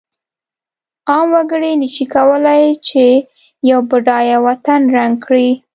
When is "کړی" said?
5.25-5.49